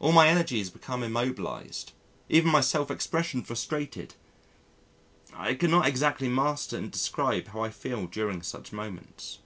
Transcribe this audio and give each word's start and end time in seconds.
All 0.00 0.10
my 0.10 0.26
energies 0.26 0.70
become 0.70 1.04
immobilised, 1.04 1.92
even 2.28 2.50
my 2.50 2.60
self 2.60 2.90
expression 2.90 3.44
frustrated. 3.44 4.16
I 5.34 5.54
could 5.54 5.70
not 5.70 5.86
exactly 5.86 6.28
master 6.28 6.76
and 6.76 6.90
describe 6.90 7.46
how 7.46 7.60
I 7.60 7.70
feel 7.70 8.08
during 8.08 8.42
such 8.42 8.72
moments. 8.72 9.38